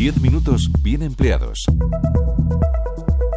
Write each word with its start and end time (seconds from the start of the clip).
10 0.00 0.22
minutos 0.22 0.70
bien 0.82 1.02
empleados. 1.02 1.66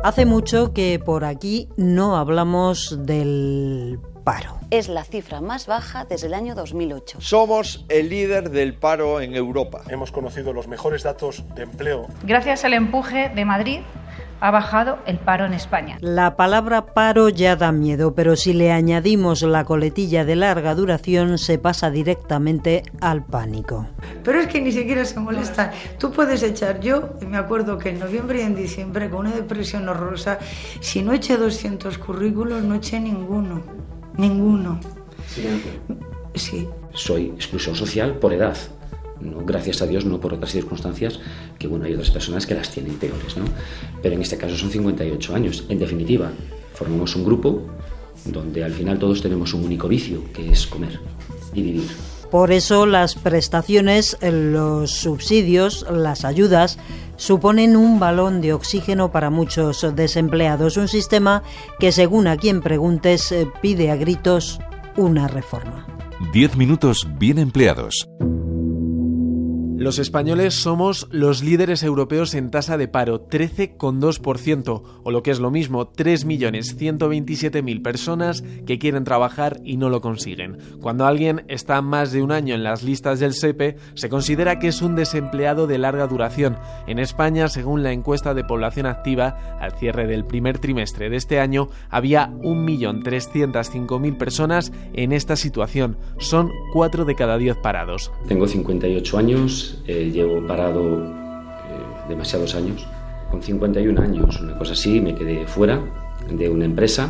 Hace 0.02 0.26
mucho 0.26 0.71
que 0.71 0.97
por 0.97 1.26
aquí 1.26 1.68
no 1.76 2.16
hablamos 2.16 3.05
del 3.05 4.00
paro. 4.24 4.60
Es 4.71 4.88
la 4.88 5.04
cifra 5.04 5.41
más 5.41 5.68
baja 5.68 6.05
desde 6.05 6.28
el 6.28 6.34
año 6.34 6.55
2008. 6.55 7.20
Somos 7.20 7.86
el 7.89 8.07
líder 8.07 8.49
del 8.49 8.76
paro 8.76 9.20
en 9.20 9.36
Europa. 9.36 9.81
Hemos 9.89 10.13
conocido 10.13 10.54
los 10.54 10.70
mejores 10.70 11.04
datos 11.04 11.44
de 11.54 11.63
empleo. 11.63 12.08
Gracias 12.24 12.64
al 12.64 12.74
empuje 12.76 13.28
de 13.28 13.44
Madrid, 13.44 13.82
ha 14.44 14.51
bajado 14.51 14.99
el 15.05 15.19
paro 15.19 15.46
en 15.46 15.53
España. 15.53 15.97
La 16.02 16.35
palabra 16.35 16.88
paro 16.88 17.30
ya 17.30 17.55
da 17.55 17.71
miedo, 17.71 18.13
pero 18.13 18.35
si 18.35 18.52
le 18.52 18.73
añadimos 18.73 19.41
la 19.41 19.63
coletilla 19.63 20.25
de 20.25 20.35
larga 20.35 20.75
duración 20.75 21.38
se 21.38 21.57
pasa 21.57 21.89
directamente 21.89 22.84
al 22.99 23.23
pánico. 23.23 23.88
Pero 24.21 24.41
es 24.41 24.48
que 24.48 24.59
ni 24.59 24.73
siquiera 24.73 25.05
se 25.05 25.17
molestan. 25.17 25.71
Tú 25.98 26.11
puedes 26.11 26.43
echar, 26.43 26.81
yo 26.81 27.13
me 27.25 27.37
acuerdo 27.37 27.77
que 27.77 27.91
en 27.91 27.99
noviembre 27.99 28.39
y 28.39 28.41
en 28.41 28.53
diciembre, 28.53 29.09
con 29.09 29.27
una 29.27 29.31
depresión 29.34 29.87
horrorosa, 29.87 30.39
si 30.81 31.01
no 31.01 31.13
eché 31.13 31.37
200 31.37 31.98
currículos, 31.98 32.63
no 32.63 32.75
eché 32.75 32.99
ninguno. 32.99 33.62
Ninguno. 34.17 34.77
Sí. 36.35 36.67
Soy 36.91 37.27
exclusión 37.27 37.77
social 37.77 38.15
por 38.15 38.34
edad 38.34 38.57
no, 39.23 39.45
gracias 39.45 39.82
a 39.82 39.88
Dios, 39.88 40.05
no 40.05 40.20
por 40.20 40.34
otras 40.34 40.52
circunstancias, 40.52 41.20
que 41.58 41.68
bueno, 41.68 41.86
hay 41.86 41.94
otras 41.94 42.12
personas 42.12 42.45
que 42.45 42.54
las 42.54 42.70
tienen 42.70 42.95
peores, 42.95 43.38
¿no? 43.38 43.46
Pero 44.02 44.16
en 44.16 44.22
este 44.22 44.38
caso 44.38 44.55
son 44.58 44.70
58 44.70 45.36
años. 45.36 45.63
En 45.70 45.80
definitiva, 45.80 46.32
formamos 46.73 47.16
un 47.16 47.23
grupo 47.23 47.62
donde 48.26 48.63
al 48.63 48.72
final 48.72 48.99
todos 48.99 49.22
tenemos 49.22 49.54
un 49.54 49.66
único 49.66 49.88
vicio, 49.88 50.23
que 50.34 50.52
es 50.52 50.68
comer 50.68 50.99
y 51.54 51.62
vivir. 51.62 51.90
Por 52.32 52.52
eso 52.52 52.88
las 52.88 53.13
prestaciones, 53.13 54.18
los 54.22 54.91
subsidios, 54.91 55.85
las 55.91 56.26
ayudas 56.26 56.80
suponen 57.16 57.76
un 57.76 57.99
balón 57.99 58.41
de 58.41 58.54
oxígeno 58.54 59.12
para 59.12 59.30
muchos 59.30 59.85
desempleados, 59.96 60.77
un 60.77 60.87
sistema 60.87 61.43
que 61.80 61.91
según 61.91 62.26
a 62.26 62.37
quien 62.37 62.62
preguntes 62.62 63.32
eh, 63.32 63.48
pide 63.62 63.91
a 63.91 63.96
gritos 63.96 64.60
una 64.98 65.28
reforma. 65.28 65.86
10 66.32 66.58
minutos 66.58 67.08
bien 67.20 67.38
empleados. 67.38 68.08
Los 69.84 70.00
españoles 70.00 70.53
somos 70.53 71.09
los 71.12 71.44
líderes 71.44 71.84
europeos 71.84 72.36
en 72.36 72.52
tasa 72.52 72.78
de 72.78 72.88
paro, 72.88 73.28
13,2%, 73.28 74.81
o 75.03 75.12
lo 75.12 75.23
que 75.23 75.31
es 75.31 75.42
lo 75.42 75.52
mismo, 75.52 75.92
3.127.000 75.92 77.81
personas 77.81 78.45
que 78.66 78.80
quieren 78.80 79.03
trabajar 79.03 79.59
y 79.66 79.75
no 79.75 79.90
lo 79.90 80.00
consiguen. 80.00 80.58
Cuando 80.80 81.06
alguien 81.06 81.44
está 81.50 81.81
más 81.81 82.14
de 82.14 82.22
un 82.22 82.31
año 82.31 82.56
en 82.56 82.64
las 82.64 82.81
listas 82.84 83.20
del 83.20 83.34
SEPE, 83.34 83.75
se 83.94 84.08
considera 84.08 84.58
que 84.58 84.70
es 84.70 84.81
un 84.81 84.95
desempleado 84.95 85.67
de 85.67 85.78
larga 85.78 86.08
duración. 86.08 86.56
En 86.88 86.97
España, 86.97 87.50
según 87.50 87.84
la 87.84 87.92
encuesta 87.92 88.34
de 88.34 88.45
población 88.45 88.86
activa, 88.86 89.58
al 89.59 89.73
cierre 89.73 90.08
del 90.08 90.23
primer 90.23 90.59
trimestre 90.59 91.09
de 91.09 91.18
este 91.18 91.42
año, 91.42 91.68
había 91.90 92.30
1.305.000 92.30 94.18
personas 94.18 94.72
en 94.94 95.12
esta 95.12 95.36
situación. 95.36 95.97
Son 96.20 96.53
4 96.72 97.03
de 97.03 97.16
cada 97.16 97.38
10 97.38 97.58
parados. 97.58 98.14
Tengo 98.30 98.47
58 98.47 99.18
años 99.18 99.73
eh, 99.88 100.10
llevo 100.12 100.46
parado 100.48 101.04
eh, 101.04 102.10
demasiados 102.10 102.56
años. 102.56 102.86
Con 103.32 103.42
51 103.42 104.02
años, 104.02 104.40
una 104.42 104.58
cosa 104.58 104.74
así, 104.74 105.02
me 105.02 105.16
quedé 105.16 105.48
fuera 105.48 105.82
de 106.30 106.50
una 106.50 106.66
empresa. 106.66 107.10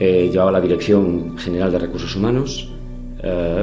Eh, 0.00 0.28
llevaba 0.30 0.50
la 0.50 0.60
Dirección 0.60 1.38
General 1.38 1.70
de 1.70 1.78
Recursos 1.78 2.14
Humanos, 2.16 2.72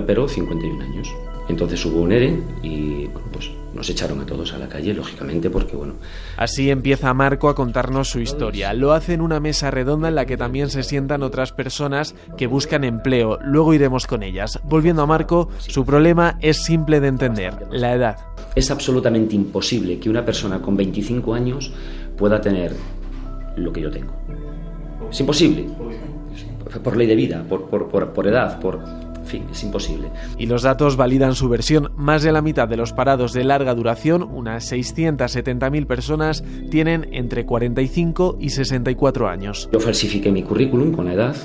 pero 0.06 0.28
51 0.28 0.84
años. 0.84 1.14
Entonces 1.48 1.86
hubo 1.86 2.02
un 2.02 2.12
ERE 2.12 2.38
y 2.62 3.06
bueno, 3.08 3.28
pues 3.32 3.52
nos 3.74 3.90
echaron 3.90 4.22
a 4.22 4.26
todos 4.26 4.54
a 4.54 4.58
la 4.58 4.70
calle, 4.70 4.94
lógicamente, 4.94 5.50
porque 5.50 5.76
bueno. 5.76 5.96
Así 6.38 6.70
empieza 6.70 7.14
Marco 7.14 7.50
a 7.50 7.56
contarnos 7.56 8.10
su 8.10 8.20
historia. 8.20 8.74
Lo 8.74 8.94
hace 8.94 9.14
en 9.14 9.22
una 9.22 9.40
mesa 9.40 9.72
redonda 9.72 10.10
en 10.10 10.16
la 10.16 10.26
que 10.26 10.38
también 10.38 10.70
se 10.70 10.84
sientan 10.84 11.24
otras 11.24 11.52
personas 11.52 12.16
que 12.38 12.48
buscan 12.48 12.84
empleo. 12.84 13.40
Luego 13.44 13.74
iremos 13.74 14.08
con 14.08 14.24
ellas. 14.24 14.60
Volviendo 14.64 15.02
a 15.02 15.08
Marco, 15.08 15.50
su 15.60 15.86
problema 15.86 16.38
es 16.42 16.64
simple 16.64 17.00
de 17.00 17.08
entender, 17.08 17.54
la 17.72 17.94
edad. 17.94 18.18
Es 18.56 18.70
absolutamente 18.70 19.36
imposible 19.36 20.00
que 20.00 20.10
una 20.10 20.24
persona 20.24 20.62
con 20.62 20.78
25 20.78 21.34
años 21.34 21.72
pueda 22.18 22.40
tener 22.40 22.76
lo 23.56 23.74
que 23.74 23.82
yo 23.82 23.92
tengo. 23.92 24.14
Es 25.10 25.20
imposible. 25.20 25.68
Por 26.84 26.98
ley 26.98 27.08
de 27.08 27.16
vida, 27.16 27.44
por, 27.48 27.70
por, 27.70 27.88
por, 27.88 28.14
por 28.14 28.28
edad, 28.28 28.60
por, 28.60 28.80
en 29.24 29.30
fin, 29.30 29.46
es 29.50 29.64
imposible. 29.64 30.10
Y 30.38 30.48
los 30.48 30.64
datos 30.64 30.98
validan 30.98 31.34
su 31.34 31.48
versión. 31.48 31.94
Más 31.96 32.24
de 32.24 32.34
la 32.34 32.42
mitad 32.42 32.68
de 32.68 32.76
los 32.76 32.92
parados 32.92 33.32
de 33.32 33.46
larga 33.46 33.74
duración, 33.74 34.22
unas 34.22 34.70
670.000 34.70 35.88
personas, 35.88 36.44
tienen 36.70 37.08
entre 37.14 37.46
45 37.46 38.38
y 38.40 38.50
64 38.50 39.30
años. 39.30 39.70
Yo 39.72 39.80
falsifiqué 39.80 40.30
mi 40.30 40.44
currículum 40.44 40.92
con 40.92 41.06
la 41.06 41.14
edad. 41.14 41.36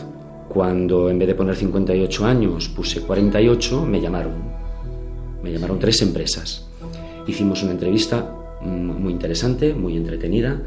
Cuando 0.48 1.08
en 1.08 1.20
vez 1.20 1.28
de 1.28 1.34
poner 1.36 1.54
58 1.54 2.26
años 2.26 2.68
puse 2.68 3.02
48, 3.02 3.86
me 3.86 4.00
llamaron. 4.00 4.32
Me 5.44 5.52
llamaron 5.52 5.78
tres 5.78 6.02
empresas. 6.02 6.68
Hicimos 7.28 7.62
una 7.62 7.72
entrevista 7.72 8.34
muy 8.60 9.12
interesante, 9.12 9.72
muy 9.72 9.96
entretenida. 9.96 10.60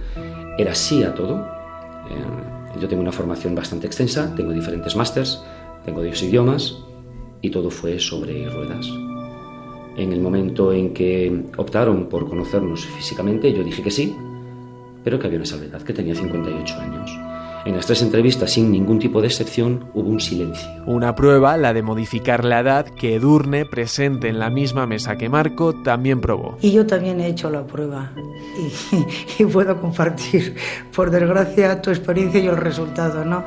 Era 0.57 0.73
sí 0.75 1.03
a 1.03 1.13
todo. 1.13 1.39
Eh, 2.09 2.79
yo 2.79 2.88
tengo 2.88 3.01
una 3.01 3.11
formación 3.11 3.53
bastante 3.53 3.88
extensa, 3.88 4.33
tengo 4.33 4.53
diferentes 4.53 4.95
másters, 4.95 5.44
tengo 5.83 6.01
dos 6.03 6.23
idiomas, 6.23 6.77
y 7.41 7.50
todo 7.50 7.69
fue 7.69 8.00
sobre 8.00 8.50
ruedas. 8.50 8.88
En 9.97 10.13
el 10.13 10.22
momento 10.22 10.72
en 10.72 10.94
que 10.94 11.46
optaron 11.57 12.07
por 12.07 12.28
conocernos 12.29 12.85
físicamente, 12.85 13.52
yo 13.52 13.63
dije 13.63 13.84
que 13.84 13.91
sí, 13.91 14.16
pero 15.03 15.19
que 15.19 15.28
había 15.28 15.40
una 15.40 15.46
salvedad, 15.46 15.81
que 15.81 15.94
tenía 15.94 16.16
58 16.16 16.80
años. 16.80 17.12
En 17.63 17.75
las 17.75 17.85
tres 17.85 18.01
entrevistas, 18.01 18.51
sin 18.53 18.72
ningún 18.72 18.97
tipo 18.97 19.22
de 19.22 19.28
excepción, 19.28 19.85
hubo 19.94 20.09
un 20.09 20.19
silencio. 20.19 20.68
Una 20.88 21.13
prueba, 21.13 21.57
la 21.57 21.74
de 21.74 21.84
modificar 21.84 22.44
la 22.44 22.62
edad, 22.62 22.88
que 22.88 23.16
Edurne, 23.16 23.66
presente 23.66 24.30
en 24.30 24.40
la 24.40 24.50
misma 24.50 24.88
mesa 24.88 25.16
que 25.16 25.30
Marco, 25.30 25.75
también 25.84 26.22
probó. 26.22 26.57
Y 26.62 26.72
yo 26.72 26.88
también 26.88 27.22
he 27.22 27.28
hecho 27.28 27.51
la 27.51 27.63
prueba. 27.63 28.13
Y, 28.57 29.44
y 29.44 29.46
puedo 29.46 29.80
compartir, 29.80 30.56
por 30.96 31.12
desgracia, 31.12 31.80
tu 31.84 31.91
experiencia 31.91 32.40
y 32.40 32.47
el 32.47 32.57
resultado, 32.57 33.24
¿no? 33.25 33.44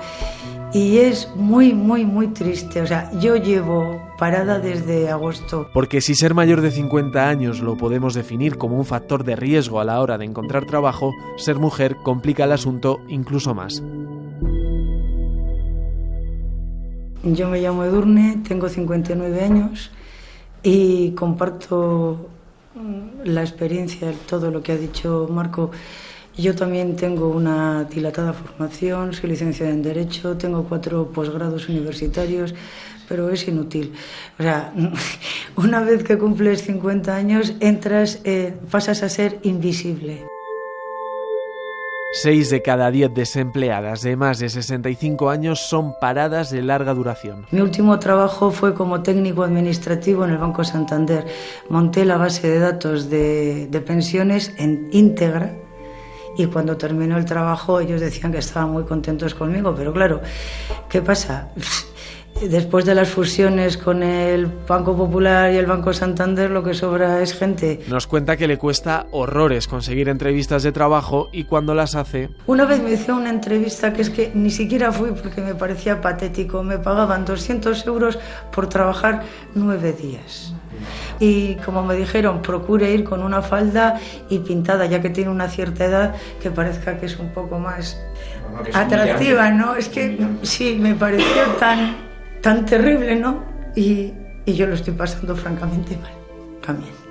Y 0.74 0.98
es 0.98 1.30
muy, 1.36 1.72
muy, 1.72 2.04
muy 2.04 2.28
triste. 2.28 2.82
O 2.82 2.86
sea, 2.86 3.08
yo 3.20 3.36
llevo 3.36 4.02
parada 4.18 4.58
desde 4.58 5.08
agosto. 5.08 5.68
Porque 5.72 6.00
si 6.00 6.16
ser 6.16 6.34
mayor 6.34 6.60
de 6.60 6.72
50 6.72 7.28
años 7.28 7.60
lo 7.60 7.76
podemos 7.76 8.12
definir 8.12 8.58
como 8.58 8.76
un 8.76 8.84
factor 8.84 9.22
de 9.22 9.36
riesgo 9.36 9.80
a 9.80 9.84
la 9.84 10.00
hora 10.00 10.18
de 10.18 10.24
encontrar 10.24 10.66
trabajo, 10.66 11.12
ser 11.36 11.60
mujer 11.60 11.96
complica 12.02 12.44
el 12.44 12.52
asunto 12.52 12.98
incluso 13.08 13.54
más. 13.54 13.84
Yo 17.22 17.48
me 17.48 17.60
llamo 17.60 17.84
Edurne, 17.84 18.42
tengo 18.46 18.68
59 18.68 19.44
años 19.44 19.92
y 20.62 21.12
comparto 21.12 22.28
la 23.24 23.42
experiencia, 23.42 24.12
todo 24.28 24.50
lo 24.50 24.62
que 24.62 24.72
ha 24.72 24.76
dicho 24.76 25.28
Marco 25.30 25.70
yo 26.37 26.55
también 26.55 26.97
tengo 26.97 27.28
una 27.28 27.84
dilatada 27.84 28.33
formación, 28.33 29.12
soy 29.12 29.31
licenciada 29.31 29.72
en 29.72 29.83
Derecho, 29.83 30.37
tengo 30.37 30.65
cuatro 30.65 31.06
posgrados 31.09 31.69
universitarios, 31.69 32.55
pero 33.09 33.31
es 33.31 33.47
inútil. 33.47 33.93
O 34.39 34.43
sea, 34.43 34.72
una 35.56 35.81
vez 35.81 36.03
que 36.03 36.19
cumples 36.19 36.62
50 36.62 37.15
años, 37.15 37.55
entras, 37.61 38.21
eh, 38.25 38.55
pasas 38.71 39.03
a 39.03 39.09
ser 39.09 39.39
invisible. 39.43 40.27
Seis 42.17 42.49
de 42.49 42.62
cada 42.62 42.93
diez 42.93 43.12
desempleadas 43.12 44.03
de 44.03 44.16
más 44.16 44.39
de 44.39 44.49
65 44.49 45.31
años 45.31 45.59
son 45.69 45.95
paradas 46.01 46.49
de 46.51 46.62
larga 46.62 46.95
duración. 46.95 47.45
Mi 47.51 47.61
último 47.61 47.99
trabajo 47.99 48.53
fue 48.53 48.72
como 48.72 49.03
técnico 49.03 49.43
administrativo 49.43 50.25
en 50.25 50.31
el 50.31 50.39
Banco 50.39 50.62
Santander. 50.62 51.27
Monté 51.69 52.05
la 52.05 52.16
base 52.16 52.49
de 52.49 52.61
datos 52.61 53.10
de, 53.10 53.66
de 53.66 53.80
pensiones 53.80 54.54
en 54.59 54.89
íntegra 54.92 55.57
y 56.36 56.47
cuando 56.47 56.77
terminó 56.77 57.16
el 57.19 57.25
trabajo 57.25 57.81
ellos 57.81 58.01
decían 58.01 58.33
que 58.33 58.39
estaban 58.39 58.71
muy 58.71 58.84
contentos 58.84 59.34
conmigo, 59.34 59.75
pero 59.77 59.92
claro, 59.92 60.21
¿qué 60.89 61.03
pasa? 61.03 61.51
Después 62.42 62.84
de 62.84 62.97
las 62.97 63.10
fusiones 63.10 63.78
con 63.78 64.03
el 64.03 64.47
Banco 64.47 64.97
Popular 64.97 65.53
y 65.53 65.57
el 65.57 65.66
Banco 65.66 65.92
Santander, 65.92 66.51
lo 66.51 66.65
que 66.65 66.75
sobra 66.75 67.22
es 67.22 67.33
gente. 67.33 67.81
Nos 67.89 68.09
cuenta 68.09 68.36
que 68.36 68.48
le 68.48 68.59
cuesta 68.59 69.07
horrores 69.13 69.69
conseguir 69.69 70.09
entrevistas 70.09 70.65
de 70.65 70.72
trabajo 70.72 71.28
y 71.31 71.45
cuando 71.45 71.75
las 71.75 71.95
hace... 71.95 72.31
Una 72.47 72.65
vez 72.65 72.83
me 72.83 72.92
hizo 72.92 73.15
una 73.15 73.30
entrevista 73.30 73.92
que 73.92 74.03
es 74.03 74.10
que 74.10 74.33
ni 74.34 74.51
siquiera 74.51 74.91
fui 74.91 75.13
porque 75.13 75.41
me 75.42 75.54
parecía 75.54 76.01
patético. 76.01 76.65
Me 76.65 76.78
pagaban 76.78 77.25
200 77.25 77.87
euros 77.87 78.19
por 78.53 78.69
trabajar 78.69 79.22
nueve 79.54 79.92
días 79.92 80.53
y 81.21 81.57
como 81.57 81.83
me 81.83 81.95
dijeron, 81.95 82.43
procure 82.43 82.91
ir 82.93 83.05
con 83.05 83.22
una 83.22 83.43
falda 83.43 84.01
y 84.28 84.39
pintada, 84.41 84.87
ya 84.87 85.01
que 85.01 85.11
tiene 85.11 85.31
una 85.31 85.49
cierta 85.49 85.84
edad, 85.84 86.15
que 86.43 86.51
parezca 86.51 86.99
que 86.99 87.07
es 87.07 87.19
un 87.19 87.31
poco 87.33 87.59
más 87.59 88.01
atractiva, 88.72 89.51
¿no? 89.51 89.77
Es 89.77 89.89
que 89.89 90.19
sí, 90.43 90.77
me 90.81 90.95
pareció 90.95 91.43
tan, 91.59 91.97
tan 92.41 92.65
terrible, 92.66 93.16
¿no? 93.16 93.43
Y, 93.75 94.13
y 94.45 94.55
yo 94.55 94.66
lo 94.66 94.75
estoy 94.75 94.95
pasando 94.95 95.34
francamente 95.37 95.97
mal 95.97 96.13
también. 96.65 97.03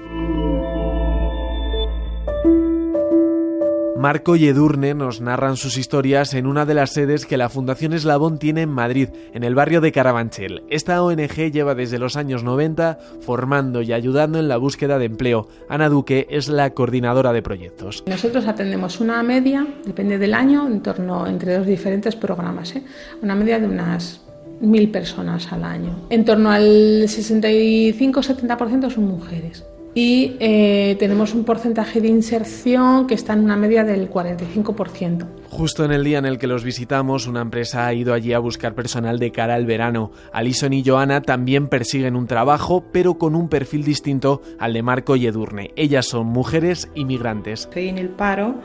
Marco 4.04 4.36
y 4.36 4.46
Edurne 4.50 4.94
nos 4.94 5.22
narran 5.22 5.56
sus 5.56 5.78
historias 5.78 6.34
en 6.34 6.46
una 6.46 6.66
de 6.66 6.74
las 6.74 6.92
sedes 6.92 7.26
que 7.26 7.38
la 7.38 7.48
Fundación 7.48 7.94
Eslabón 7.94 8.38
tiene 8.38 8.64
en 8.64 8.70
Madrid, 8.70 9.08
en 9.34 9.46
el 9.46 9.56
barrio 9.56 9.80
de 9.80 9.94
Carabanchel. 9.94 10.62
Esta 10.70 11.02
ONG 11.02 11.54
lleva 11.54 11.74
desde 11.74 12.00
los 12.00 12.18
años 12.18 12.44
90 12.44 13.00
formando 13.22 13.82
y 13.82 13.94
ayudando 13.94 14.40
en 14.40 14.50
la 14.50 14.58
búsqueda 14.58 15.00
de 15.00 15.06
empleo. 15.06 15.48
Ana 15.70 15.88
Duque 15.88 16.28
es 16.30 16.50
la 16.50 16.72
coordinadora 16.72 17.32
de 17.32 17.42
proyectos. 17.42 18.04
Nosotros 18.06 18.46
atendemos 18.46 19.00
una 19.00 19.24
media, 19.24 19.66
depende 19.86 20.18
del 20.18 20.34
año, 20.34 20.68
en 20.68 20.82
torno 20.82 21.26
entre 21.26 21.58
los 21.58 21.66
diferentes 21.66 22.18
programas, 22.18 22.76
¿eh? 22.76 22.84
una 23.22 23.36
media 23.36 23.58
de 23.58 23.68
unas 23.68 24.20
mil 24.60 24.92
personas 24.92 25.50
al 25.54 25.64
año. 25.64 25.96
En 26.10 26.26
torno 26.26 26.52
al 26.52 27.04
65-70% 27.04 28.90
son 28.90 29.06
mujeres 29.06 29.64
y 29.95 30.36
eh, 30.40 30.95
tenemos 31.00 31.34
un 31.34 31.44
porcentaje 31.44 32.01
de 32.01 32.07
inserción 32.07 33.06
que 33.07 33.13
está 33.13 33.34
en 33.34 33.44
una 33.44 33.56
media 33.56 33.84
del 33.84 34.10
45%. 34.10 35.25
Justo 35.50 35.86
en 35.86 35.92
el 35.92 36.04
día 36.04 36.18
en 36.18 36.25
el 36.25 36.40
que 36.40 36.48
los 36.48 36.63
visitamos, 36.63 37.28
una 37.28 37.42
empresa 37.42 37.86
ha 37.86 37.94
ido 37.94 38.13
allí 38.13 38.34
a 38.34 38.40
buscar 38.40 38.74
personal 38.74 39.19
de 39.19 39.31
cara 39.31 39.54
al 39.54 39.68
verano. 39.68 40.12
Alison 40.31 40.74
y 40.74 40.84
Joana 40.84 41.22
también 41.22 41.68
persiguen 41.68 42.16
un 42.16 42.25
trabajo, 42.25 42.86
pero 42.92 43.19
con 43.19 43.36
un 43.36 43.50
perfil 43.50 43.84
distinto 43.84 44.42
al 44.57 44.74
de 44.74 44.81
Marco 44.81 45.16
y 45.16 45.28
Edurne. 45.28 45.72
Ellas 45.75 46.07
son 46.07 46.25
mujeres 46.28 46.90
inmigrantes. 46.95 47.62
Estoy 47.62 47.90
en 47.90 48.00
el 48.00 48.10
paro, 48.10 48.56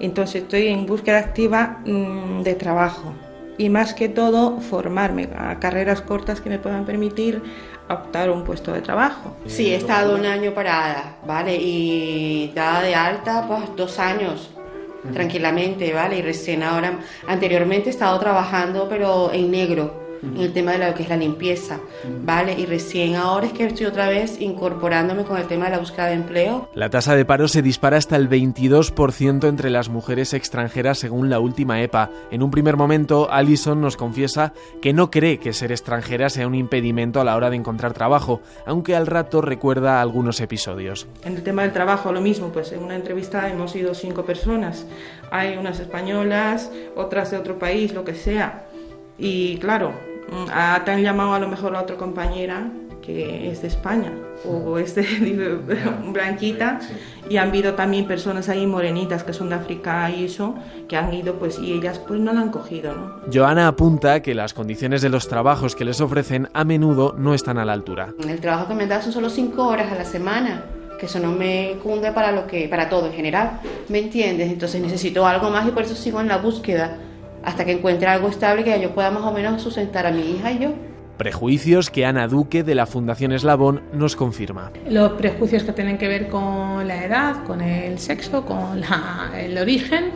entonces 0.00 0.42
estoy 0.42 0.68
en 0.68 0.86
búsqueda 0.86 1.18
activa 1.18 1.82
mm, 1.84 2.42
de 2.42 2.54
trabajo 2.54 3.12
y 3.58 3.68
más 3.68 3.92
que 3.92 4.08
todo 4.08 4.60
formarme 4.60 5.28
a 5.36 5.58
carreras 5.58 6.00
cortas 6.00 6.40
que 6.40 6.48
me 6.48 6.58
puedan 6.58 6.86
permitir 6.86 7.42
optar 7.94 8.28
a 8.28 8.32
un 8.32 8.44
puesto 8.44 8.72
de 8.72 8.80
trabajo. 8.80 9.36
Sí, 9.46 9.72
he 9.72 9.76
estado 9.76 10.14
un 10.14 10.26
año 10.26 10.52
parada, 10.52 11.16
¿vale? 11.26 11.56
Y 11.56 12.52
dada 12.54 12.82
de 12.82 12.94
alta, 12.94 13.46
pues 13.46 13.64
dos 13.76 13.98
años 13.98 14.50
tranquilamente, 15.12 15.92
¿vale? 15.92 16.18
Y 16.18 16.22
recién 16.22 16.62
ahora, 16.62 16.98
anteriormente 17.26 17.88
he 17.88 17.92
estado 17.92 18.18
trabajando, 18.18 18.88
pero 18.88 19.32
en 19.32 19.50
negro 19.50 19.97
en 20.22 20.36
el 20.38 20.52
tema 20.52 20.72
de 20.72 20.86
lo 20.86 20.94
que 20.94 21.02
es 21.02 21.08
la 21.08 21.16
limpieza, 21.16 21.80
¿vale? 22.24 22.54
Y 22.58 22.66
recién 22.66 23.14
ahora 23.16 23.46
es 23.46 23.52
que 23.52 23.66
estoy 23.66 23.86
otra 23.86 24.08
vez 24.08 24.40
incorporándome 24.40 25.24
con 25.24 25.38
el 25.38 25.46
tema 25.46 25.66
de 25.66 25.72
la 25.72 25.78
búsqueda 25.78 26.06
de 26.06 26.14
empleo. 26.14 26.68
La 26.74 26.90
tasa 26.90 27.14
de 27.14 27.24
paro 27.24 27.48
se 27.48 27.62
dispara 27.62 27.96
hasta 27.96 28.16
el 28.16 28.28
22% 28.28 29.48
entre 29.48 29.70
las 29.70 29.88
mujeres 29.88 30.34
extranjeras 30.34 30.98
según 30.98 31.30
la 31.30 31.40
última 31.40 31.82
EPA. 31.82 32.10
En 32.30 32.42
un 32.42 32.50
primer 32.50 32.76
momento, 32.76 33.30
Alison 33.30 33.80
nos 33.80 33.96
confiesa 33.96 34.52
que 34.80 34.92
no 34.92 35.10
cree 35.10 35.38
que 35.38 35.52
ser 35.52 35.72
extranjera 35.72 36.30
sea 36.30 36.46
un 36.46 36.54
impedimento 36.54 37.20
a 37.20 37.24
la 37.24 37.36
hora 37.36 37.50
de 37.50 37.56
encontrar 37.56 37.92
trabajo, 37.94 38.40
aunque 38.66 38.94
al 38.96 39.06
rato 39.06 39.40
recuerda 39.40 40.00
algunos 40.00 40.40
episodios. 40.40 41.06
En 41.24 41.36
el 41.36 41.42
tema 41.42 41.62
del 41.62 41.72
trabajo, 41.72 42.12
lo 42.12 42.20
mismo, 42.20 42.48
pues 42.48 42.72
en 42.72 42.82
una 42.82 42.96
entrevista 42.96 43.48
hemos 43.48 43.74
ido 43.76 43.94
cinco 43.94 44.24
personas. 44.24 44.86
Hay 45.30 45.56
unas 45.56 45.80
españolas, 45.80 46.70
otras 46.96 47.30
de 47.30 47.36
otro 47.36 47.58
país, 47.58 47.92
lo 47.92 48.04
que 48.04 48.14
sea. 48.14 48.66
Y 49.18 49.58
claro, 49.58 49.92
Mm, 50.30 50.84
te 50.84 50.90
han 50.90 51.02
llamado 51.02 51.34
a 51.34 51.38
lo 51.38 51.48
mejor 51.48 51.74
a 51.76 51.82
otra 51.82 51.96
compañera 51.96 52.70
que 53.08 53.50
es 53.50 53.62
de 53.62 53.68
España 53.68 54.12
o 54.44 54.78
es 54.78 54.94
de 54.94 55.02
blanquita 56.12 56.78
y 57.30 57.38
han 57.38 57.48
habido 57.48 57.72
también 57.74 58.06
personas 58.06 58.50
ahí 58.50 58.66
morenitas 58.66 59.24
que 59.24 59.32
son 59.32 59.48
de 59.48 59.54
África 59.54 60.10
y 60.10 60.26
eso 60.26 60.54
que 60.88 60.96
han 60.96 61.12
ido 61.14 61.34
pues 61.34 61.58
y 61.58 61.72
ellas 61.72 61.98
pues 62.06 62.20
no 62.20 62.34
la 62.34 62.42
han 62.42 62.50
cogido 62.50 62.92
¿no? 62.94 63.32
Joana 63.32 63.68
apunta 63.68 64.20
que 64.20 64.34
las 64.34 64.52
condiciones 64.52 65.00
de 65.00 65.08
los 65.08 65.26
trabajos 65.26 65.74
que 65.74 65.86
les 65.86 66.02
ofrecen 66.02 66.48
a 66.52 66.64
menudo 66.64 67.14
no 67.16 67.32
están 67.32 67.56
a 67.56 67.64
la 67.64 67.72
altura. 67.72 68.14
El 68.28 68.40
trabajo 68.40 68.68
que 68.68 68.74
me 68.74 68.86
dan 68.86 69.02
son 69.02 69.12
solo 69.12 69.30
cinco 69.30 69.66
horas 69.66 69.90
a 69.90 69.94
la 69.94 70.04
semana 70.04 70.64
que 71.00 71.06
eso 71.06 71.18
no 71.20 71.32
me 71.32 71.76
cunde 71.82 72.12
para 72.12 72.32
lo 72.32 72.46
que 72.46 72.68
para 72.68 72.90
todo 72.90 73.06
en 73.06 73.12
general 73.12 73.60
me 73.88 74.00
entiendes 74.00 74.50
entonces 74.50 74.82
necesito 74.82 75.26
algo 75.26 75.48
más 75.48 75.66
y 75.66 75.70
por 75.70 75.84
eso 75.84 75.94
sigo 75.94 76.20
en 76.20 76.28
la 76.28 76.38
búsqueda 76.38 76.98
hasta 77.44 77.64
que 77.64 77.72
encuentre 77.72 78.08
algo 78.08 78.28
estable 78.28 78.64
que 78.64 78.80
yo 78.80 78.94
pueda 78.94 79.10
más 79.10 79.22
o 79.22 79.32
menos 79.32 79.62
sustentar 79.62 80.06
a 80.06 80.10
mi 80.10 80.32
hija 80.32 80.52
y 80.52 80.58
yo. 80.60 80.74
Prejuicios 81.18 81.90
que 81.90 82.06
Ana 82.06 82.28
Duque 82.28 82.62
de 82.62 82.76
la 82.76 82.86
Fundación 82.86 83.32
Eslabón 83.32 83.82
nos 83.92 84.14
confirma. 84.14 84.70
Los 84.88 85.12
prejuicios 85.12 85.64
que 85.64 85.72
tienen 85.72 85.98
que 85.98 86.06
ver 86.06 86.28
con 86.28 86.86
la 86.86 87.04
edad, 87.04 87.42
con 87.44 87.60
el 87.60 87.98
sexo, 87.98 88.46
con 88.46 88.80
el 89.36 89.58
origen 89.58 90.12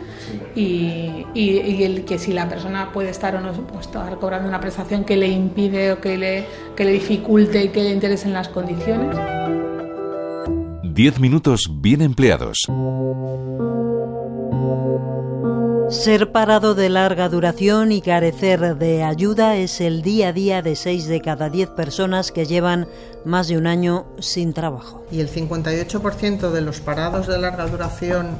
y, 0.55 1.25
el 1.35 2.05
que 2.05 2.17
si 2.17 2.31
la 2.31 2.47
persona 2.47 2.93
puede 2.93 3.09
estar 3.09 3.35
o 3.35 3.41
no 3.41 3.51
pues, 3.51 3.87
estar 3.87 4.17
cobrando 4.17 4.47
una 4.47 4.61
prestación 4.61 5.03
que 5.03 5.17
le 5.17 5.27
impide 5.27 5.91
o 5.91 5.99
que 5.99 6.17
le, 6.17 6.45
que 6.73 6.85
le 6.85 6.93
dificulte 6.93 7.65
y 7.65 7.67
que 7.67 7.83
le 7.83 7.89
interesen 7.89 8.31
las 8.31 8.47
condiciones. 8.47 9.17
Diez 10.83 11.19
minutos 11.19 11.69
bien 11.81 12.01
empleados. 12.01 12.69
Ser 15.93 16.31
parado 16.31 16.73
de 16.73 16.89
larga 16.89 17.29
duración 17.29 17.91
y 17.91 18.01
carecer 18.01 18.77
de 18.77 19.03
ayuda 19.03 19.55
es 19.57 19.79
el 19.79 20.01
día 20.01 20.29
a 20.29 20.33
día 20.33 20.61
de 20.63 20.75
6 20.75 21.05
de 21.05 21.21
cada 21.21 21.49
10 21.49 21.69
personas 21.69 22.31
que 22.31 22.47
llevan 22.47 22.87
más 23.25 23.47
de 23.47 23.57
un 23.59 23.67
año 23.67 24.07
sin 24.19 24.53
trabajo. 24.53 25.05
Y 25.11 25.21
el 25.21 25.29
58% 25.29 26.49
de 26.49 26.61
los 26.61 26.81
parados 26.81 27.27
de 27.27 27.37
larga 27.37 27.67
duración 27.67 28.37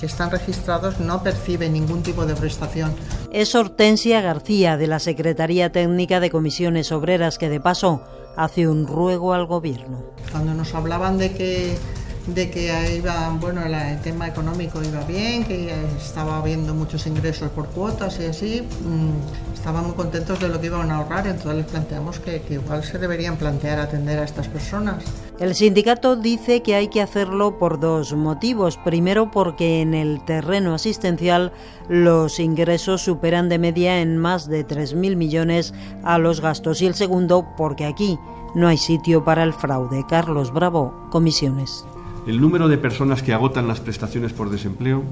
que 0.00 0.06
están 0.06 0.32
registrados 0.32 0.98
no 0.98 1.22
perciben 1.22 1.74
ningún 1.74 2.02
tipo 2.02 2.26
de 2.26 2.34
prestación. 2.34 2.92
Es 3.32 3.54
Hortensia 3.54 4.20
García 4.20 4.76
de 4.76 4.88
la 4.88 4.98
Secretaría 4.98 5.70
Técnica 5.70 6.18
de 6.18 6.30
Comisiones 6.30 6.90
Obreras 6.90 7.38
que 7.38 7.48
de 7.48 7.60
paso 7.60 8.02
hace 8.36 8.66
un 8.66 8.86
ruego 8.86 9.32
al 9.32 9.46
gobierno. 9.46 10.02
Cuando 10.32 10.54
nos 10.54 10.74
hablaban 10.74 11.18
de 11.18 11.32
que 11.32 11.78
de 12.26 12.50
que 12.50 12.96
iba, 12.96 13.30
bueno, 13.40 13.62
el 13.64 14.00
tema 14.00 14.26
económico 14.26 14.82
iba 14.82 15.00
bien, 15.04 15.44
que 15.44 15.72
estaba 15.96 16.38
habiendo 16.38 16.74
muchos 16.74 17.06
ingresos 17.06 17.50
por 17.50 17.66
cuotas 17.68 18.18
y 18.20 18.26
así, 18.26 18.62
mm, 18.62 19.54
estaban 19.54 19.84
muy 19.84 19.94
contentos 19.94 20.40
de 20.40 20.48
lo 20.48 20.60
que 20.60 20.66
iban 20.66 20.90
a 20.90 20.96
ahorrar, 20.96 21.26
entonces 21.26 21.56
les 21.56 21.66
planteamos 21.66 22.18
que, 22.18 22.42
que 22.42 22.54
igual 22.54 22.82
se 22.82 22.98
deberían 22.98 23.36
plantear 23.36 23.78
atender 23.78 24.18
a 24.18 24.24
estas 24.24 24.48
personas. 24.48 25.04
El 25.38 25.54
sindicato 25.54 26.16
dice 26.16 26.62
que 26.62 26.74
hay 26.74 26.88
que 26.88 27.02
hacerlo 27.02 27.58
por 27.58 27.78
dos 27.78 28.14
motivos. 28.14 28.78
Primero, 28.78 29.30
porque 29.30 29.82
en 29.82 29.92
el 29.92 30.24
terreno 30.24 30.74
asistencial 30.74 31.52
los 31.88 32.40
ingresos 32.40 33.02
superan 33.02 33.48
de 33.50 33.58
media 33.58 34.00
en 34.00 34.16
más 34.16 34.48
de 34.48 34.66
3.000 34.66 35.14
millones 35.16 35.74
a 36.04 36.16
los 36.16 36.40
gastos. 36.40 36.80
Y 36.80 36.86
el 36.86 36.94
segundo, 36.94 37.46
porque 37.56 37.84
aquí 37.84 38.18
no 38.54 38.66
hay 38.66 38.78
sitio 38.78 39.24
para 39.24 39.42
el 39.42 39.52
fraude. 39.52 40.06
Carlos 40.08 40.54
Bravo, 40.54 41.08
Comisiones 41.10 41.84
el 42.26 42.40
número 42.40 42.68
de 42.68 42.78
personas 42.78 43.22
que 43.22 43.32
agotan 43.32 43.68
las 43.68 43.80
prestaciones 43.80 44.32
por 44.32 44.50
desempleo 44.50 45.02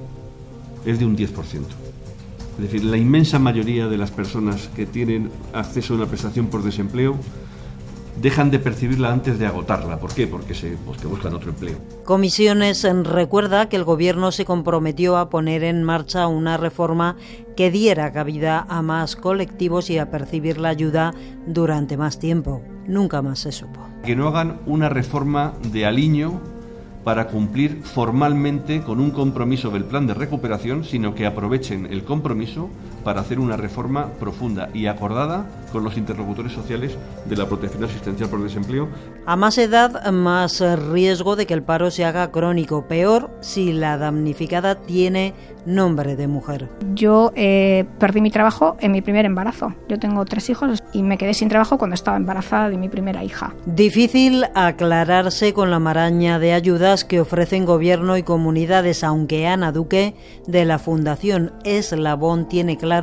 es 0.85 0.99
de 0.99 1.06
un 1.06 1.16
10%. 1.16 1.62
Es 2.56 2.61
decir, 2.61 2.85
la 2.85 2.97
inmensa 2.97 3.38
mayoría 3.38 3.88
de 3.88 3.99
las 3.99 4.11
personas 4.11 4.68
que 4.76 4.87
tienen 4.87 5.30
acceso 5.52 5.94
a 5.94 5.97
una 5.97 6.06
prestación 6.06 6.47
por 6.47 6.62
desempleo 6.62 7.16
dejan 8.21 8.50
de 8.50 8.61
percibirla 8.61 9.12
antes 9.12 9.38
de 9.38 9.47
agotarla. 9.47 9.99
¿Por 9.99 10.14
qué? 10.14 10.26
Porque, 10.26 10.54
se, 10.54 10.76
pues 10.85 11.02
buscan 11.04 11.35
otro 11.35 11.50
empleo. 11.50 11.76
Comisiones 12.04 12.87
recuerda 13.04 13.68
que 13.68 13.76
el 13.76 13.85
Gobierno 13.85 14.30
se 14.30 14.44
comprometió 14.44 15.16
a 15.16 15.30
poner 15.30 15.64
en 15.64 15.83
marcha 15.83 16.28
una 16.28 16.56
reforma 16.56 17.16
que 17.56 17.71
diera 17.71 18.12
cabida 18.12 18.66
a 18.68 18.83
más 18.83 19.16
colectivos 19.16 19.90
y 19.90 19.99
a 19.99 20.11
percibir 20.11 20.59
la 20.59 20.68
ayuda 20.68 21.12
durante 21.47 21.97
más 21.97 22.18
tiempo. 22.18 22.62
Nunca 22.87 23.21
más 23.23 23.40
se 23.40 23.52
supo. 23.52 23.80
Que 24.04 24.14
no 24.14 24.28
hagan 24.28 24.61
una 24.66 24.88
reforma 24.88 25.54
de 25.73 25.87
aliño 25.87 26.40
para 27.04 27.28
cumplir 27.28 27.82
formalmente 27.82 28.80
con 28.80 28.99
un 28.99 29.11
compromiso 29.11 29.70
del 29.70 29.84
plan 29.84 30.06
de 30.06 30.14
recuperación, 30.14 30.84
sino 30.84 31.14
que 31.14 31.26
aprovechen 31.26 31.87
el 31.87 32.02
compromiso 32.02 32.70
para 33.04 33.20
hacer 33.20 33.38
una 33.38 33.56
reforma 33.56 34.08
profunda 34.18 34.68
y 34.73 34.87
acordada 34.87 35.46
con 35.70 35.84
los 35.84 35.96
interlocutores 35.96 36.52
sociales 36.52 36.96
de 37.26 37.37
la 37.37 37.46
protección 37.46 37.84
asistencial 37.84 38.28
por 38.28 38.42
desempleo. 38.42 38.88
A 39.26 39.37
más 39.37 39.58
edad, 39.58 40.11
más 40.11 40.62
riesgo 40.90 41.37
de 41.37 41.46
que 41.46 41.54
el 41.54 41.62
paro 41.62 41.90
se 41.90 42.04
haga 42.04 42.30
crónico. 42.30 42.87
Peor 42.87 43.30
si 43.40 43.73
la 43.73 43.99
damnificada 43.99 44.76
tiene 44.76 45.34
nombre 45.66 46.16
de 46.16 46.28
mujer. 46.28 46.68
Yo 46.94 47.32
eh, 47.34 47.84
perdí 47.99 48.20
mi 48.20 48.30
trabajo 48.30 48.76
en 48.80 48.92
mi 48.92 49.02
primer 49.02 49.25
embarazo. 49.25 49.75
Yo 49.88 49.99
tengo 49.99 50.25
tres 50.25 50.49
hijos 50.50 50.82
y 50.92 51.02
me 51.02 51.18
quedé 51.18 51.34
sin 51.34 51.49
trabajo 51.49 51.78
cuando 51.78 51.94
estaba 51.94 52.16
embarazada 52.16 52.68
de 52.68 52.76
mi 52.76 52.88
primera 52.88 53.25
hija. 53.25 53.54
Difícil 53.66 54.44
aclararse 54.54 55.52
con 55.54 55.70
la 55.70 55.78
maraña 55.78 56.38
de 56.38 56.52
ayudas 56.52 57.04
que 57.04 57.20
ofrecen 57.20 57.64
gobierno 57.64 58.16
y 58.16 58.23
comunidades, 58.23 59.02
aunque 59.02 59.46
Ana 59.46 59.73
Duque 59.73 60.14
de 60.46 60.64
la 60.64 60.78
Fundación 60.78 61.52
Eslabón 61.64 62.49
tiene 62.49 62.76
claro 62.76 62.94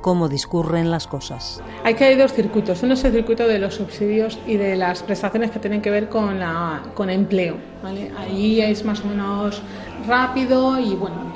cómo 0.00 0.28
discurren 0.28 0.90
las 0.90 1.06
cosas. 1.06 1.60
Hay 1.82 1.94
que 1.94 2.04
hay 2.04 2.14
dos 2.14 2.32
circuitos. 2.32 2.82
Uno 2.82 2.94
es 2.94 3.04
el 3.04 3.12
circuito 3.12 3.48
de 3.48 3.58
los 3.58 3.74
subsidios 3.74 4.38
y 4.46 4.56
de 4.56 4.76
las 4.76 5.02
prestaciones 5.02 5.50
que 5.50 5.58
tienen 5.58 5.82
que 5.82 5.90
ver 5.90 6.08
con, 6.08 6.38
la, 6.38 6.82
con 6.94 7.10
empleo 7.10 7.56
¿vale? 7.82 8.10
Ahí 8.18 8.60
es 8.60 8.84
más 8.84 9.00
o 9.00 9.06
menos 9.06 9.62
rápido 10.06 10.78
y 10.78 10.94
bueno, 10.94 11.32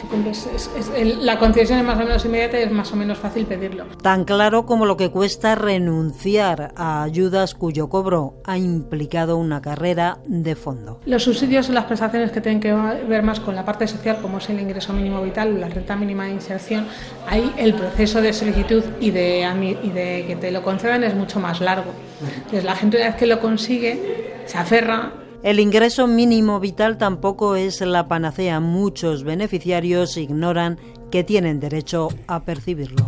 la 1.20 1.38
concesión 1.38 1.78
es 1.78 1.84
más 1.84 1.96
o 1.96 2.04
menos 2.04 2.24
inmediata 2.24 2.58
y 2.58 2.62
es 2.62 2.72
más 2.72 2.92
o 2.92 2.96
menos 2.96 3.18
fácil 3.18 3.46
pedirlo. 3.46 3.84
Tan 4.02 4.24
claro 4.24 4.66
como 4.66 4.86
lo 4.86 4.96
que 4.96 5.10
cuesta 5.10 5.54
renunciar 5.54 6.72
a 6.76 7.02
ayudas 7.02 7.54
cuyo 7.54 7.88
cobro 7.88 8.34
ha 8.44 8.58
implicado 8.58 9.36
una 9.36 9.60
carrera 9.60 10.18
de 10.26 10.54
fondo. 10.54 11.00
Los 11.06 11.24
subsidios 11.24 11.66
son 11.66 11.74
las 11.74 11.84
prestaciones 11.84 12.30
que 12.30 12.40
tienen 12.40 12.60
que 12.60 12.72
ver 12.72 13.22
más 13.22 13.40
con 13.40 13.54
la 13.54 13.64
parte 13.64 13.86
social, 13.86 14.18
como 14.20 14.38
es 14.38 14.48
el 14.48 14.60
ingreso 14.60 14.92
mínimo 14.92 15.22
vital, 15.22 15.60
la 15.60 15.68
renta 15.68 15.96
mínima 15.96 16.24
de 16.24 16.32
inserción, 16.32 16.86
ahí 17.26 17.52
el 17.56 17.74
proceso 17.74 18.20
de 18.20 18.32
solicitud 18.32 18.82
y 19.00 19.10
de, 19.10 19.46
y 19.82 19.90
de 19.90 20.24
que 20.26 20.36
te 20.36 20.50
lo 20.50 20.62
concedan 20.62 21.04
es 21.04 21.14
mucho 21.14 21.40
más 21.40 21.60
largo. 21.60 21.92
Entonces 22.36 22.64
la 22.64 22.76
gente 22.76 22.96
una 22.96 23.06
vez 23.06 23.16
que 23.16 23.26
lo 23.26 23.40
consigue 23.40 24.42
se 24.46 24.58
aferra 24.58 25.12
el 25.42 25.61
ingreso 25.61 26.06
mínimo 26.06 26.61
vital 26.61 26.99
tampoco 26.99 27.56
es 27.56 27.80
la 27.80 28.09
panacea. 28.09 28.61
Muchos 28.61 29.25
beneficiarios 29.25 30.16
ignoran 30.16 30.78
que 31.11 31.25
tienen 31.25 31.61
derecho 31.61 32.09
a 32.26 32.40
percibirlo. 32.40 33.06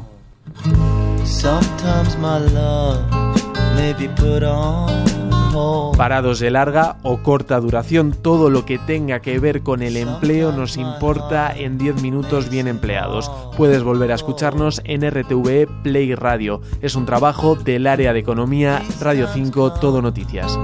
Parados 5.96 6.40
de 6.40 6.50
larga 6.50 6.96
o 7.02 7.22
corta 7.22 7.60
duración, 7.60 8.12
todo 8.12 8.48
lo 8.48 8.64
que 8.64 8.78
tenga 8.78 9.20
que 9.20 9.38
ver 9.38 9.62
con 9.62 9.82
el 9.82 9.98
empleo 9.98 10.50
nos 10.52 10.78
importa 10.78 11.52
en 11.54 11.76
10 11.76 12.02
minutos 12.02 12.48
bien 12.48 12.68
empleados. 12.68 13.30
Puedes 13.56 13.82
volver 13.82 14.12
a 14.12 14.14
escucharnos 14.14 14.80
en 14.84 15.08
RTV 15.08 15.82
Play 15.82 16.14
Radio. 16.14 16.62
Es 16.80 16.96
un 16.96 17.04
trabajo 17.04 17.54
del 17.54 17.86
área 17.86 18.14
de 18.14 18.20
economía 18.20 18.82
Radio 19.00 19.28
5 19.28 19.74
Todo 19.74 20.00
Noticias. 20.00 20.58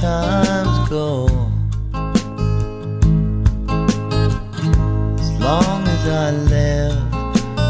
Times 0.00 0.88
go. 0.88 1.26
As 5.20 5.30
long 5.38 5.86
as 5.88 6.08
I 6.08 6.30
live, 6.30 7.14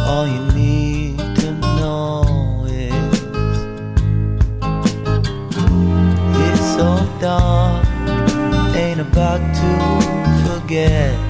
all 0.07 0.27
you 0.29 0.41
need 0.55 1.19
to 1.19 1.51
know 1.79 2.65
is 2.69 3.15
it's 6.47 6.67
so 6.77 6.91
dark, 7.21 7.85
ain't 8.77 9.01
about 9.01 9.41
to 9.61 9.71
forget. 10.47 11.30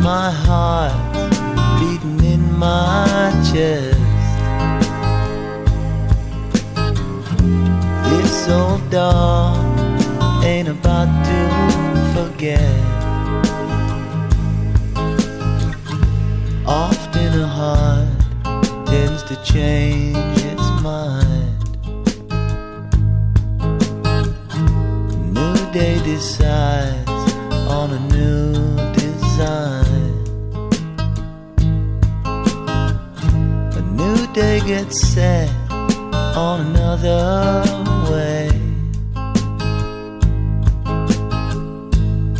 My 0.00 0.30
heart 0.30 0.94
beating 1.78 2.20
in 2.24 2.58
my 2.58 3.30
chest. 3.50 3.98
This 8.08 8.48
old 8.48 8.90
dog 8.90 9.56
ain't 10.44 10.68
about 10.68 11.10
to 11.28 11.40
forget. 12.14 12.74
Often 16.66 17.40
a 17.40 17.46
heart 17.46 18.86
tends 18.86 19.22
to 19.24 19.36
change 19.44 20.38
its 20.52 20.68
mind. 20.82 21.56
A 24.52 25.18
new 25.36 25.72
day 25.72 25.96
decides 26.04 27.32
on 27.68 27.90
a 27.92 28.00
new 28.14 28.97
design. 29.38 30.14
A 33.78 33.82
new 34.00 34.26
day 34.32 34.60
gets 34.66 34.96
set 35.14 35.48
on 35.70 36.60
another 36.66 37.62
way. 38.10 38.48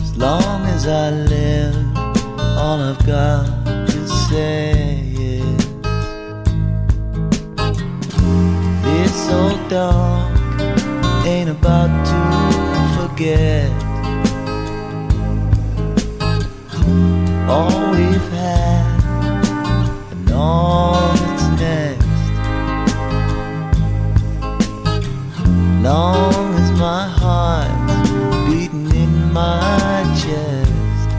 As 0.02 0.16
long 0.16 0.60
as 0.74 0.88
I 0.88 1.10
live, 1.10 1.76
all 2.58 2.80
I've 2.90 3.06
got 3.06 3.46
to 3.90 4.08
say 4.28 4.72
is 5.14 5.58
this 8.82 9.30
old 9.30 9.68
dog 9.68 10.27
my 29.38 30.02
chest. 30.20 31.10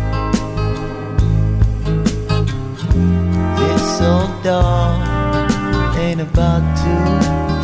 This 3.59 4.01
old 4.11 4.33
dog 4.43 5.95
ain't 5.97 6.21
about 6.29 6.63
to 6.83 6.95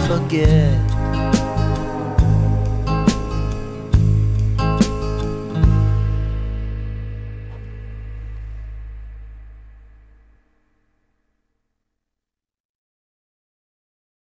forget. 0.07 0.94